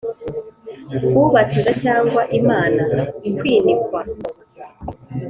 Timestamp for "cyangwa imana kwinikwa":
1.83-4.01